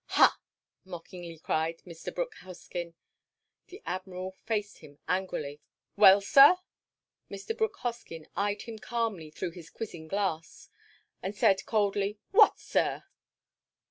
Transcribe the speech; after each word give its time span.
"Ha!" 0.17 0.39
mockingly 0.83 1.37
cried 1.37 1.83
Mr. 1.85 2.11
Brooke 2.11 2.33
Hoskyn. 2.39 2.95
The 3.67 3.83
Admiral 3.85 4.35
faced 4.47 4.79
him 4.79 4.97
angrily: 5.07 5.61
"Well, 5.95 6.21
sir?" 6.21 6.57
Mr. 7.29 7.55
Brooke 7.55 7.77
Hoskyn 7.81 8.25
eyed 8.35 8.63
him 8.63 8.79
calmly 8.79 9.29
through 9.29 9.51
his 9.51 9.69
quizzing 9.69 10.07
glass, 10.07 10.69
and 11.21 11.35
said 11.35 11.67
coldly, 11.67 12.17
"What, 12.31 12.57
sir?" 12.57 13.03